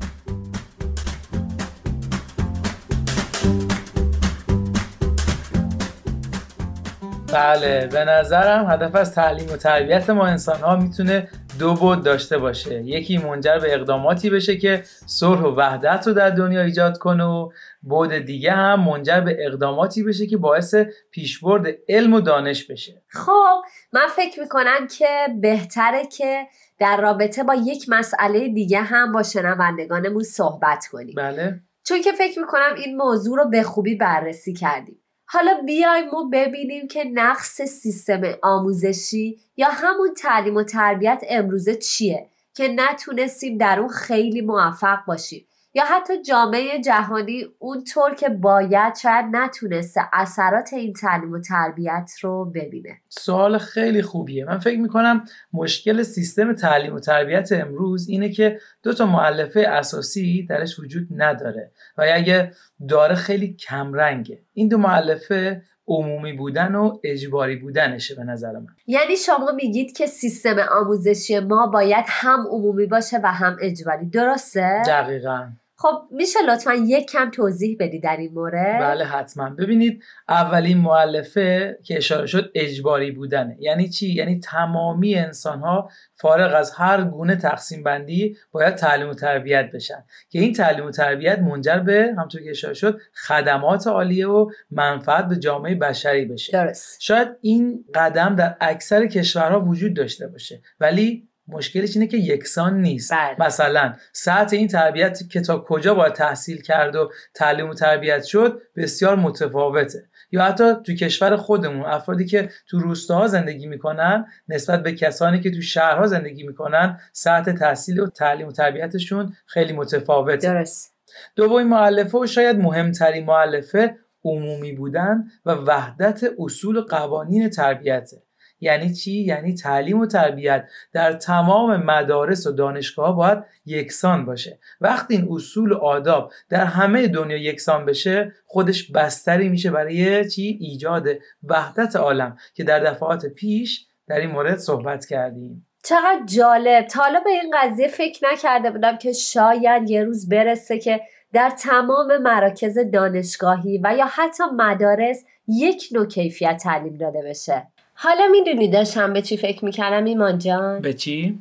بله 7.34 7.88
به 7.88 8.06
نظرم 8.06 8.72
هدف 8.72 8.96
از 8.96 9.16
تعلیم 9.16 9.54
و 9.54 9.58
تربیت 9.58 10.10
ما 10.10 10.25
انسان 10.25 10.62
ها 10.62 10.75
می‌تونه 10.75 11.28
دو 11.60 11.74
بود 11.74 12.03
داشته 12.03 12.38
باشه. 12.38 12.84
یکی 12.84 13.17
منجر 13.17 13.60
به 13.60 13.74
اقداماتی 13.74 14.29
بشه 14.29 14.58
که 14.58 14.84
صلح 15.05 15.41
و 15.41 15.55
وحدت 15.55 16.08
رو 16.08 16.13
در 16.13 16.29
دنیا 16.29 16.62
ایجاد 16.62 16.98
کنه 16.98 17.24
و 17.24 17.50
بود 17.81 18.13
دیگه 18.13 18.51
هم 18.51 18.84
منجر 18.84 19.20
به 19.20 19.38
اقداماتی 19.39 20.03
بشه 20.03 20.27
که 20.27 20.38
باعث 20.38 20.75
پیشبرد 21.12 21.67
علم 21.89 22.13
و 22.13 22.22
دانش 22.22 22.63
بشه. 22.63 23.01
خب 23.08 23.62
من 23.93 24.08
فکر 24.15 24.39
می‌کنم 24.39 24.88
که 24.98 25.08
بهتره 25.41 26.05
که 26.17 26.48
در 26.79 27.01
رابطه 27.01 27.43
با 27.43 27.55
یک 27.55 27.86
مسئله 27.88 28.48
دیگه 28.48 28.81
هم 28.81 29.12
با 29.12 29.24
شنوندگانمون 29.24 30.24
صحبت 30.24 30.88
کنیم. 30.91 31.15
بله. 31.17 31.60
چون 31.84 32.01
که 32.01 32.12
فکر 32.12 32.39
می‌کنم 32.39 32.75
این 32.77 32.98
موضوع 32.98 33.38
رو 33.38 33.50
به 33.50 33.63
خوبی 33.63 33.96
بررسی 33.96 34.53
کردیم. 34.53 34.98
حالا 35.34 35.62
بیایم 35.66 36.10
ما 36.10 36.30
ببینیم 36.34 36.88
که 36.88 37.04
نقص 37.04 37.62
سیستم 37.62 38.22
آموزشی 38.44 39.40
یا 39.58 39.68
همون 39.72 40.14
تعلیم 40.14 40.56
و 40.56 40.64
تربیت 40.64 41.24
امروزه 41.30 41.76
چیه 41.76 42.30
که 42.54 42.68
نتونستیم 42.68 43.58
در 43.58 43.80
اون 43.80 43.90
خیلی 43.90 44.42
موفق 44.42 45.06
باشیم. 45.08 45.46
یا 45.74 45.84
حتی 45.86 46.22
جامعه 46.22 46.82
جهانی 46.82 47.46
اونطور 47.60 48.16
که 48.16 48.30
باید 48.30 48.96
شاید 48.96 49.25
نتونسته 49.32 50.01
اثرات 50.13 50.74
این 50.74 50.94
تعلیم 50.94 51.32
و 51.32 51.40
تربیت 51.40 52.12
رو 52.22 52.46
ببینه. 52.46 53.01
سوال 53.10 53.58
خیلی 53.58 54.01
خوبیه. 54.01 54.46
من 54.46 54.60
فکر 54.60 54.80
می‌کنم 54.80 55.24
مشکل 55.54 56.04
سیستم 56.04 56.54
تعلیم 56.54 56.96
و 56.96 57.00
تربیت 57.00 57.51
امروز 57.51 58.08
اینه 58.10 58.30
که 58.30 58.60
دو 58.84 58.94
تا 58.94 59.06
معلفه 59.06 59.60
اساسی 59.60 60.46
درش 60.50 60.80
وجود 60.80 61.08
نداره 61.16 61.72
و 61.98 62.06
اگه 62.13 62.51
داره 62.88 63.16
خیلی 63.16 63.54
کمرنگه. 63.54 64.40
این 64.54 64.68
دو 64.68 64.78
معلفه 64.78 65.62
عمومی 65.88 66.34
بودن 66.34 66.75
و 66.75 66.98
اجباری 67.04 67.56
بودنشه 67.56 68.16
به 68.16 68.24
نظر 68.24 68.51
من. 68.51 68.75
یعنی 68.88 69.16
شما 69.16 69.51
میگید 69.56 69.98
که 69.98 70.06
سیستم 70.06 70.56
آموزشی 70.72 71.40
ما 71.40 71.68
باید 71.68 72.06
هم 72.08 72.48
عمومی 72.50 72.86
باشه 72.86 73.20
و 73.24 73.28
هم 73.28 73.58
اجباری. 73.62 74.06
درسته؟ 74.06 74.82
دقیقا. 74.88 75.48
خب 75.82 76.08
میشه 76.12 76.40
لطفا 76.48 76.74
یک 76.74 77.10
کم 77.10 77.32
توضیح 77.32 77.78
بدی 77.80 78.00
در 78.00 78.18
این 78.18 78.34
مورد؟ 78.34 78.82
بله 78.82 79.06
حتما. 79.06 79.50
ببینید 79.50 80.04
اولین 80.30 80.78
معلفه 80.78 81.80
که 81.84 81.98
اشاره 81.98 82.26
شد 82.26 82.52
اجباری 82.56 83.12
بودنه. 83.12 83.58
یعنی 83.60 83.90
چی؟ 83.90 84.14
یعنی 84.14 84.40
تمامی 84.40 85.16
انسان 85.16 85.60
ها 85.60 85.90
فارغ 86.14 86.56
از 86.56 86.72
هر 86.72 87.04
گونه 87.04 87.36
تقسیم 87.36 87.84
بندی 87.84 88.38
باید 88.52 88.76
تعلیم 88.76 89.10
و 89.10 89.14
تربیت 89.14 89.72
بشن. 89.74 90.04
که 90.30 90.40
این 90.40 90.54
تعلیم 90.54 90.86
و 90.86 90.92
تربیت 90.92 91.40
منجر 91.40 91.80
به 91.80 92.16
همطور 92.18 92.42
که 92.42 92.50
اشاره 92.50 92.74
شد 92.74 93.00
خدمات 93.28 93.88
عالیه 93.88 94.28
و 94.28 94.52
منفعت 94.72 95.28
به 95.28 95.36
جامعه 95.36 95.76
بشری 95.76 96.26
بشه. 96.26 96.52
درست. 96.52 97.02
شاید 97.02 97.28
این 97.42 97.86
قدم 97.96 98.36
در 98.36 98.58
اکثر 98.62 99.08
کشورها 99.08 99.60
وجود 99.60 99.94
داشته 99.94 100.28
باشه. 100.28 100.62
ولی 100.80 101.31
مشکلش 101.51 101.96
اینه 101.96 102.08
که 102.08 102.17
یکسان 102.17 102.81
نیست. 102.81 103.13
بله. 103.13 103.36
مثلا 103.39 103.93
ساعت 104.13 104.53
این 104.53 104.67
تربیت 104.67 105.20
که 105.29 105.41
تا 105.41 105.60
کجا 105.60 105.93
باید 105.93 106.13
تحصیل 106.13 106.62
کرد 106.62 106.96
و 106.96 107.12
تعلیم 107.34 107.70
و 107.70 107.74
تربیت 107.74 108.24
شد 108.24 108.62
بسیار 108.75 109.15
متفاوته. 109.15 110.10
یا 110.31 110.43
حتی 110.43 110.74
تو 110.86 110.93
کشور 110.93 111.36
خودمون 111.36 111.86
افرادی 111.86 112.25
که 112.25 112.50
تو 112.67 112.79
روستاها 112.79 113.27
زندگی 113.27 113.67
می‌کنن 113.67 114.25
نسبت 114.48 114.84
به 114.84 114.91
کسانی 114.91 115.39
که 115.39 115.51
تو 115.51 115.62
شهرها 115.62 116.08
زندگی 116.08 116.43
می‌کنن 116.43 117.00
ساعت 117.13 117.50
تحصیل 117.50 118.00
و 118.00 118.08
تعلیم 118.08 118.48
و 118.48 118.51
تربیتشون 118.51 119.34
خیلی 119.46 119.74
متفاوته. 119.74 120.53
درست. 120.53 120.96
دومین 121.36 121.67
معلفه 121.67 122.17
و 122.17 122.25
شاید 122.25 122.55
مهمترین 122.55 123.25
معلفه 123.25 123.98
عمومی 124.24 124.72
بودن 124.72 125.24
و 125.46 125.51
وحدت 125.51 126.22
اصول 126.39 126.77
و 126.77 126.81
قوانین 126.81 127.50
تربیته. 127.50 128.24
یعنی 128.62 128.94
چی؟ 128.94 129.12
یعنی 129.12 129.53
تعلیم 129.53 130.00
و 130.00 130.06
تربیت 130.06 130.68
در 130.94 131.13
تمام 131.13 131.75
مدارس 131.84 132.48
و 132.48 132.51
دانشگاه 132.51 133.15
باید 133.15 133.44
یکسان 133.65 134.25
باشه. 134.25 134.60
وقتی 134.82 135.15
این 135.15 135.27
اصول 135.32 135.72
و 135.72 135.77
آداب 135.77 136.32
در 136.50 136.65
همه 136.65 137.08
دنیا 137.08 137.38
یکسان 137.38 137.86
بشه 137.86 138.34
خودش 138.46 138.91
بستری 138.91 139.50
میشه 139.50 139.72
برای 139.72 140.30
چی؟ 140.30 140.58
ایجاد 140.62 141.08
وحدت 141.44 141.96
عالم 141.96 142.38
که 142.53 142.63
در 142.63 142.80
دفعات 142.80 143.25
پیش 143.25 143.86
در 144.08 144.20
این 144.20 144.32
مورد 144.32 144.58
صحبت 144.58 145.06
کردیم. 145.06 145.68
چقدر 145.84 146.22
جالب. 146.25 146.88
تا 146.88 147.01
حالا 147.01 147.20
به 147.20 147.30
این 147.30 147.53
قضیه 147.62 147.88
فکر 147.88 148.27
نکرده 148.32 148.72
بودم 148.72 148.98
که 148.98 149.13
شاید 149.13 149.89
یه 149.89 150.03
روز 150.03 150.30
برسه 150.30 150.80
که 150.80 151.01
در 151.34 151.50
تمام 151.50 152.18
مراکز 152.18 152.77
دانشگاهی 152.94 153.82
و 153.84 153.96
یا 153.98 154.06
حتی 154.06 154.44
مدارس 154.56 155.24
یک 155.48 155.89
نوع 155.91 156.06
کیفیت 156.06 156.58
تعلیم 156.58 156.98
داده 156.98 157.22
بشه. 157.22 157.71
حالا 158.03 158.27
می‌دونی 158.31 158.67
داشتم 158.67 159.13
به 159.13 159.22
چی 159.22 159.38
فکر 159.38 159.65
می‌کردم 159.65 160.05
ایمان 160.05 160.38
جان؟ 160.38 160.81
به 160.81 160.93
چی؟ 160.93 161.39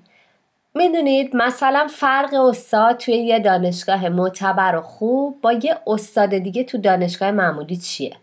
می‌دونید 0.74 1.36
مثلا 1.36 1.86
فرق 1.90 2.34
استاد 2.34 2.96
توی 2.96 3.14
یه 3.14 3.38
دانشگاه 3.38 4.08
معتبر 4.08 4.76
و 4.76 4.80
خوب 4.80 5.40
با 5.42 5.52
یه 5.52 5.76
استاد 5.86 6.38
دیگه 6.38 6.64
تو 6.64 6.78
دانشگاه 6.78 7.30
معمولی 7.30 7.76
چیه؟ 7.76 8.16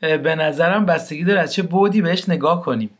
به 0.00 0.34
نظرم 0.34 0.86
بستگی 0.86 1.24
داره 1.24 1.40
از 1.40 1.54
چه 1.54 1.62
بودی 1.62 2.02
بهش 2.02 2.28
نگاه 2.28 2.62
کنیم 2.62 2.90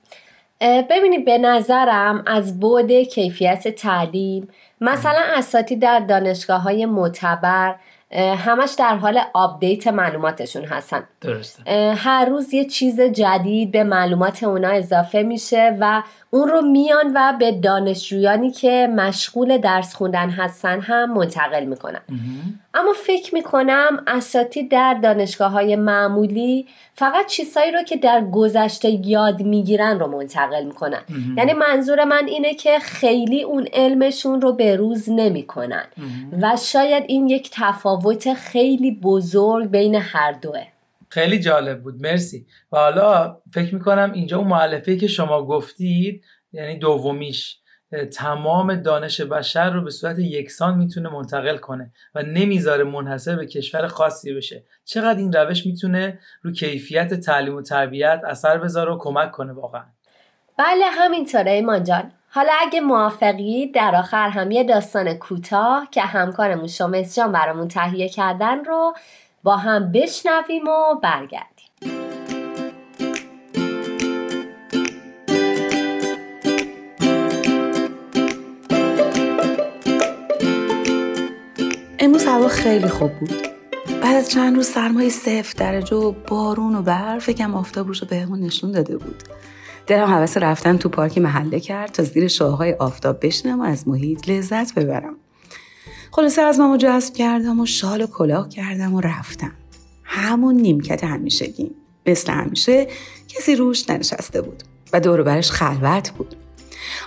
ببینید 0.60 1.24
به 1.24 1.38
نظرم 1.38 2.22
از 2.26 2.60
بود 2.60 2.92
کیفیت 2.92 3.68
تعلیم 3.68 4.48
مثلا 4.80 5.22
اساتی 5.34 5.76
در 5.76 6.00
دانشگاه 6.00 6.62
های 6.62 6.86
معتبر 6.86 7.74
همش 8.12 8.74
در 8.78 8.96
حال 8.96 9.20
آپدیت 9.34 9.86
معلوماتشون 9.86 10.64
هستن. 10.64 11.08
درسته. 11.20 11.92
هر 11.96 12.24
روز 12.24 12.54
یه 12.54 12.64
چیز 12.64 13.00
جدید 13.00 13.70
به 13.70 13.84
معلومات 13.84 14.42
اونا 14.42 14.68
اضافه 14.68 15.22
میشه 15.22 15.76
و 15.80 16.02
اون 16.36 16.48
رو 16.48 16.62
میان 16.62 17.12
و 17.14 17.32
به 17.38 17.52
دانشجویانی 17.52 18.50
که 18.50 18.88
مشغول 18.96 19.58
درس 19.58 19.94
خوندن 19.94 20.30
هستن 20.30 20.80
هم 20.80 21.12
منتقل 21.12 21.64
می‌کنن. 21.64 22.00
اما 22.74 22.92
فکر 22.92 23.34
می‌کنم 23.34 24.04
اساتی 24.06 24.68
در 24.68 24.94
دانشگاه 24.94 25.50
های 25.50 25.76
معمولی 25.76 26.66
فقط 26.94 27.26
چیزهایی 27.26 27.72
رو 27.72 27.82
که 27.82 27.96
در 27.96 28.24
گذشته 28.32 29.06
یاد 29.06 29.42
می‌گیرن 29.42 29.98
رو 29.98 30.06
منتقل 30.06 30.64
می‌کنن. 30.64 31.00
یعنی 31.36 31.52
منظور 31.52 32.04
من 32.04 32.26
اینه 32.26 32.54
که 32.54 32.78
خیلی 32.78 33.42
اون 33.42 33.66
علمشون 33.72 34.40
رو 34.40 34.52
به 34.52 34.76
روز 34.76 35.10
نمی‌کنن. 35.10 35.84
و 36.42 36.56
شاید 36.56 37.04
این 37.06 37.28
یک 37.28 37.50
تفاوت 37.52 38.34
خیلی 38.34 38.90
بزرگ 38.90 39.70
بین 39.70 39.94
هر 39.94 40.32
دوه. 40.32 40.62
خیلی 41.16 41.38
جالب 41.38 41.82
بود. 41.82 42.02
مرسی. 42.02 42.46
و 42.72 42.76
حالا 42.78 43.40
فکر 43.54 43.74
می‌کنم 43.74 44.12
اینجا 44.14 44.38
اون 44.38 44.48
معلفه 44.48 44.96
که 44.96 45.06
شما 45.06 45.46
گفتید 45.46 46.24
یعنی 46.52 46.78
دومیش 46.78 47.58
تمام 48.12 48.74
دانش 48.74 49.20
بشر 49.20 49.70
رو 49.70 49.82
به 49.82 49.90
صورت 49.90 50.18
یکسان 50.18 50.78
می‌تونه 50.78 51.08
منتقل 51.08 51.56
کنه 51.56 51.92
و 52.14 52.22
نمی‌ذاره 52.22 52.84
منحصر 52.84 53.36
به 53.36 53.46
کشور 53.46 53.86
خاصی 53.86 54.34
بشه. 54.34 54.64
چقدر 54.84 55.18
این 55.18 55.32
روش 55.32 55.66
می‌تونه 55.66 56.18
رو 56.42 56.52
کیفیت 56.52 57.14
تعلیم 57.14 57.54
و 57.54 57.62
تربیت 57.62 58.20
اثر 58.26 58.58
بذاره 58.58 58.92
و 58.92 58.98
کمک 58.98 59.30
کنه 59.30 59.52
واقعا؟ 59.52 59.84
بله 60.58 60.84
همینطوره 60.90 61.50
ایمان 61.50 61.84
جان. 61.84 62.12
حالا 62.30 62.52
اگه 62.60 62.80
موافقی 62.80 63.66
در 63.66 63.94
آخر 63.94 64.28
هم 64.28 64.50
یه 64.50 64.64
داستان 64.64 65.14
کوتاه 65.14 65.88
که 65.90 66.00
همکارمون 66.00 66.66
شمس 66.66 67.16
جان 67.16 67.32
برامون 67.32 67.68
تهیه 67.68 68.08
کردن 68.08 68.64
رو 68.64 68.94
با 69.46 69.56
هم 69.56 69.92
بشنویم 69.92 70.68
و 70.68 71.00
برگردیم. 71.02 71.66
امروز 81.98 82.26
هوا 82.26 82.48
خیلی 82.48 82.88
خوب 82.88 83.12
بود. 83.12 83.48
بعد 84.02 84.16
از 84.16 84.30
چند 84.30 84.56
روز 84.56 84.66
سرمایه 84.66 85.08
صفر 85.08 85.54
درجه 85.58 85.96
و 85.96 86.12
بارون 86.28 86.74
و 86.74 86.82
برف 86.82 87.24
فکرم 87.24 87.54
آفتاب 87.54 87.86
روش 87.86 88.04
بهمون 88.04 88.40
نشون 88.40 88.72
داده 88.72 88.96
بود. 88.96 89.22
دلم 89.86 90.08
حوث 90.08 90.36
رفتن 90.36 90.76
تو 90.76 90.88
پارکی 90.88 91.20
محله 91.20 91.60
کرد 91.60 91.92
تا 91.92 92.02
زیر 92.02 92.28
شاههای 92.28 92.72
آفتاب 92.72 93.26
بشنم 93.26 93.60
و 93.60 93.62
از 93.62 93.88
محیط 93.88 94.28
لذت 94.28 94.74
ببرم. 94.74 95.16
خلاصه 96.16 96.42
از 96.42 96.58
مامو 96.58 96.76
جذب 96.76 97.14
کردم 97.14 97.60
و 97.60 97.66
شال 97.66 98.02
و 98.02 98.06
کلاه 98.06 98.48
کردم 98.48 98.94
و 98.94 99.00
رفتم. 99.00 99.52
همون 100.04 100.54
نیمکت 100.54 101.04
همیشگیم 101.04 101.74
مثل 102.06 102.32
همیشه 102.32 102.86
کسی 103.28 103.56
روش 103.56 103.90
ننشسته 103.90 104.42
بود 104.42 104.62
و 104.92 105.00
دور 105.00 105.22
برش 105.22 105.50
خلوت 105.50 106.10
بود. 106.10 106.36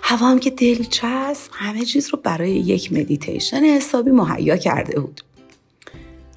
هوا 0.04 0.28
هم 0.28 0.40
که 0.40 0.50
دلچسب 0.50 1.52
همه 1.52 1.86
چیز 1.86 2.10
رو 2.10 2.20
برای 2.24 2.52
یک 2.52 2.94
مدیتیشن 2.94 3.64
حسابی 3.64 4.12
مهیا 4.12 4.58
کرده 4.58 5.00
بود. 5.00 5.22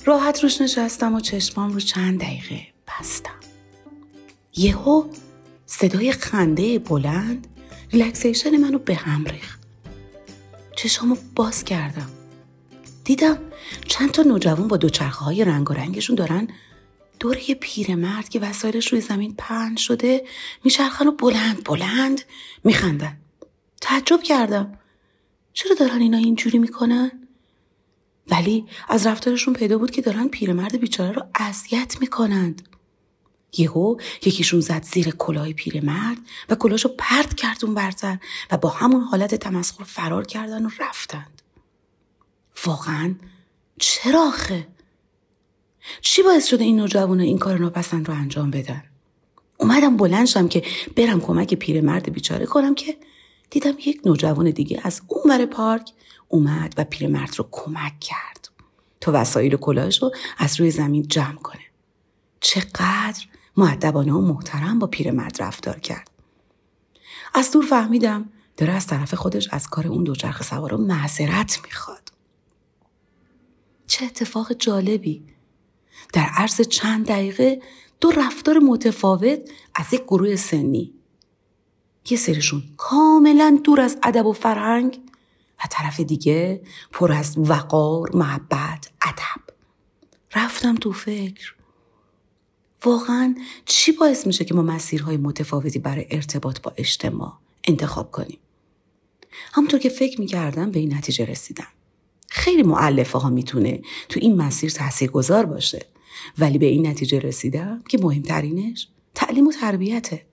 راحت 0.04 0.42
روش 0.42 0.60
نشستم 0.60 1.14
و 1.14 1.20
چشمام 1.20 1.72
رو 1.72 1.80
چند 1.80 2.20
دقیقه 2.20 2.60
بستم. 2.88 3.40
یهو 4.56 5.04
صدای 5.66 6.12
خنده 6.12 6.78
بلند 6.78 7.46
relaxation 7.92 8.56
منو 8.56 8.78
به 8.78 8.94
هم 8.94 9.24
ریخت. 9.24 9.60
چشامو 10.76 11.16
باز 11.36 11.64
کردم. 11.64 12.21
دیدم 13.04 13.38
چند 13.88 14.10
تا 14.10 14.22
نوجوان 14.22 14.68
با 14.68 14.76
دوچرخه 14.76 15.24
های 15.24 15.44
رنگ 15.44 15.70
و 15.70 15.74
رنگشون 15.74 16.16
دارن 16.16 16.48
دور 17.20 17.38
یه 17.48 17.54
پیرمرد 17.54 18.28
که 18.28 18.40
وسایلش 18.40 18.88
روی 18.88 19.00
زمین 19.00 19.34
پهن 19.38 19.76
شده 19.76 20.24
میچرخن 20.64 21.06
و 21.06 21.12
بلند 21.12 21.64
بلند 21.64 22.22
میخندن. 22.64 23.16
تعجب 23.80 24.22
کردم. 24.22 24.78
چرا 25.52 25.74
دارن 25.74 26.00
اینا 26.00 26.18
اینجوری 26.18 26.58
می‌کنن؟ 26.58 27.10
ولی 28.30 28.66
از 28.88 29.06
رفتارشون 29.06 29.54
پیدا 29.54 29.78
بود 29.78 29.90
که 29.90 30.02
دارن 30.02 30.28
پیرمرد 30.28 30.80
بیچاره 30.80 31.12
رو 31.12 31.26
اذیت 31.34 31.96
می‌کنند. 32.00 32.68
یهو 33.58 33.96
یکیشون 34.26 34.60
زد 34.60 34.82
زیر 34.82 35.10
کلاه 35.10 35.52
پیرمرد 35.52 36.18
و 36.48 36.54
کلاهشو 36.54 36.88
پرت 36.98 37.34
کرد 37.34 37.64
اون 37.64 37.74
برتر 37.74 38.18
و 38.50 38.56
با 38.56 38.68
همون 38.68 39.00
حالت 39.00 39.34
تمسخر 39.34 39.84
فرار 39.84 40.26
کردن 40.26 40.66
و 40.66 40.70
رفتند. 40.80 41.41
واقعا؟ 42.64 43.14
چرا 43.78 44.28
آخه؟ 44.28 44.68
چی 46.00 46.22
باعث 46.22 46.46
شده 46.46 46.64
این 46.64 46.76
نوجوانا 46.76 47.22
این 47.22 47.38
کار 47.38 47.58
ناپسند 47.58 48.08
رو 48.08 48.14
انجام 48.14 48.50
بدن؟ 48.50 48.82
اومدم 49.56 49.96
بلند 49.96 50.50
که 50.50 50.62
برم 50.96 51.20
کمک 51.20 51.54
پیرمرد 51.54 52.12
بیچاره 52.12 52.46
کنم 52.46 52.74
که 52.74 52.96
دیدم 53.50 53.74
یک 53.86 54.00
نوجوان 54.06 54.50
دیگه 54.50 54.80
از 54.84 55.00
اون 55.08 55.22
ور 55.32 55.46
پارک 55.46 55.90
اومد 56.28 56.74
و 56.76 56.84
پیرمرد 56.84 57.38
رو 57.38 57.48
کمک 57.50 58.00
کرد. 58.00 58.48
تا 59.00 59.12
وسایل 59.14 59.56
کلاهش 59.56 60.02
رو 60.02 60.12
از 60.38 60.60
روی 60.60 60.70
زمین 60.70 61.02
جمع 61.08 61.34
کنه. 61.34 61.62
چقدر 62.40 63.24
معدبانه 63.56 64.12
و 64.12 64.20
محترم 64.20 64.78
با 64.78 64.86
پیرمرد 64.86 65.42
رفتار 65.42 65.78
کرد. 65.78 66.10
از 67.34 67.50
دور 67.50 67.66
فهمیدم 67.66 68.28
داره 68.56 68.72
از 68.72 68.86
طرف 68.86 69.14
خودش 69.14 69.48
از 69.50 69.68
کار 69.68 69.86
اون 69.86 70.04
دوچرخ 70.04 70.42
سوار 70.42 70.76
معذرت 70.76 71.60
می‌خواد. 71.64 72.11
چه 74.02 74.06
اتفاق 74.06 74.52
جالبی. 74.52 75.22
در 76.12 76.26
عرض 76.36 76.60
چند 76.60 77.06
دقیقه 77.06 77.62
دو 78.00 78.10
رفتار 78.10 78.58
متفاوت 78.58 79.40
از 79.74 79.94
یک 79.94 80.02
گروه 80.02 80.36
سنی. 80.36 80.94
یه 82.10 82.16
سرشون 82.16 82.62
کاملا 82.76 83.60
دور 83.64 83.80
از 83.80 83.98
ادب 84.02 84.26
و 84.26 84.32
فرهنگ 84.32 85.00
و 85.58 85.68
طرف 85.70 86.00
دیگه 86.00 86.62
پر 86.92 87.12
از 87.12 87.34
وقار، 87.38 88.16
محبت، 88.16 88.90
ادب. 89.02 89.54
رفتم 90.34 90.74
تو 90.74 90.92
فکر. 90.92 91.54
واقعا 92.84 93.34
چی 93.64 93.92
باعث 93.92 94.26
میشه 94.26 94.44
که 94.44 94.54
ما 94.54 94.62
مسیرهای 94.62 95.16
متفاوتی 95.16 95.78
برای 95.78 96.06
ارتباط 96.10 96.60
با 96.60 96.72
اجتماع 96.76 97.38
انتخاب 97.64 98.10
کنیم؟ 98.10 98.38
همونطور 99.52 99.80
که 99.80 99.88
فکر 99.88 100.20
می‌کردم 100.20 100.70
به 100.70 100.80
این 100.80 100.94
نتیجه 100.94 101.24
رسیدم. 101.24 101.68
خیلی 102.34 102.62
معلفه 102.62 103.18
ها 103.18 103.30
می‌تونه 103.30 103.80
تو 104.08 104.20
این 104.22 104.36
مسیر 104.36 104.70
تاثیرگذار 104.70 105.46
باشه. 105.46 105.86
ولی 106.38 106.58
به 106.58 106.66
این 106.66 106.86
نتیجه 106.86 107.18
رسیدم 107.18 107.82
که 107.88 107.98
مهمترینش 107.98 108.88
تعلیم 109.14 109.46
و 109.46 109.52
تربیته. 109.52 110.26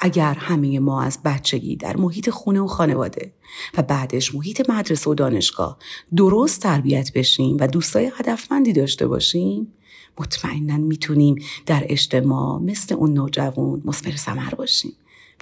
اگر 0.00 0.34
همه 0.34 0.78
ما 0.78 1.02
از 1.02 1.18
بچگی 1.24 1.76
در 1.76 1.96
محیط 1.96 2.30
خونه 2.30 2.60
و 2.60 2.66
خانواده 2.66 3.32
و 3.78 3.82
بعدش 3.82 4.34
محیط 4.34 4.70
مدرسه 4.70 5.10
و 5.10 5.14
دانشگاه 5.14 5.78
درست 6.16 6.62
تربیت 6.62 7.12
بشیم 7.12 7.56
و 7.60 7.66
دوستای 7.66 8.10
هدفمندی 8.16 8.72
داشته 8.72 9.06
باشیم 9.06 9.72
مطمئنا 10.18 10.76
می‌تونیم 10.76 11.36
در 11.66 11.84
اجتماع 11.88 12.60
مثل 12.60 12.94
اون 12.94 13.12
نوجوان 13.12 13.82
مثمر 13.84 14.16
ثمر 14.16 14.54
باشیم 14.54 14.92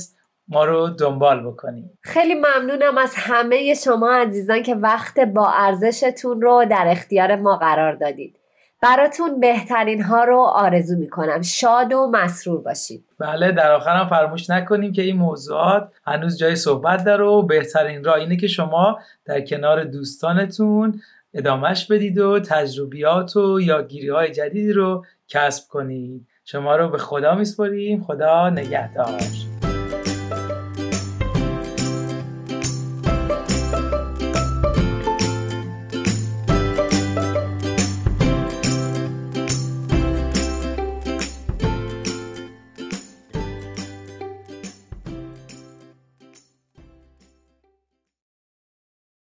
ما 0.48 0.66
رو 0.66 0.90
دنبال 0.90 1.48
بکنید. 1.48 1.92
خیلی 2.02 2.34
ممنونم 2.34 2.98
از 2.98 3.14
همه 3.16 3.74
شما 3.74 4.14
عزیزان 4.14 4.64
که 4.64 4.76
وقت 4.76 5.20
با 5.20 5.52
ارزشتون 5.52 6.42
رو 6.42 6.66
در 6.70 6.86
اختیار 6.88 7.36
ما 7.36 7.58
قرار 7.58 7.96
دادید. 7.96 8.36
براتون 8.82 9.40
بهترین 9.40 10.02
ها 10.02 10.24
رو 10.24 10.38
آرزو 10.38 10.98
می‌کنم. 10.98 11.42
شاد 11.42 11.94
و 11.94 12.12
مسرور 12.14 12.62
باشید. 12.62 13.06
بله 13.20 13.52
در 13.52 13.72
آخرم 13.72 14.08
فراموش 14.08 14.50
نکنیم 14.50 14.92
که 14.92 15.02
این 15.02 15.18
موضوعات 15.18 15.92
هنوز 16.06 16.38
جای 16.38 16.56
صحبت 16.56 17.04
داره 17.04 17.26
و 17.26 17.42
بهترین 17.42 18.04
راه 18.04 18.16
اینه 18.16 18.38
که 18.38 18.48
شما 18.48 19.00
در 19.26 19.42
کنار 19.42 19.84
دوستانتون 19.84 21.02
ادامهش 21.34 21.86
بدید 21.86 22.18
و 22.18 22.40
تجربیات 22.40 23.36
و 23.36 23.62
یادگیری 23.62 24.10
های 24.10 24.32
جدیدی 24.32 24.74
رو 24.74 25.06
کسب 25.28 25.68
کنید. 25.68 26.28
شما 26.46 26.76
رو 26.76 26.90
به 26.90 26.98
خدا 26.98 27.36
میسپاریم. 27.36 28.04
خدا 28.04 28.50
نگهدار. 28.50 29.49